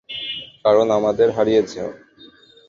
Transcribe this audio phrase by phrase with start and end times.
[0.63, 1.73] কারণ আমাদের হারিয়েছ।